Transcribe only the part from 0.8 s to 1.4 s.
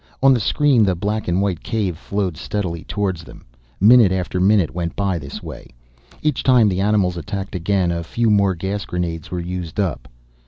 the black